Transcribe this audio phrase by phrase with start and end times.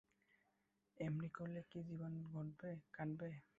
[0.97, 2.13] এমনি করেই কি জীবন
[2.95, 3.29] কাটবে?